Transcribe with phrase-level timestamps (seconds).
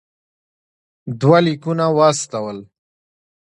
[1.19, 2.57] دوه لیکونه واستول.